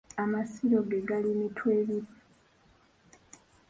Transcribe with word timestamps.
Amasiro 0.23 0.79
ge 0.89 0.99
gali 1.07 1.29
Mitwebiri. 1.39 1.99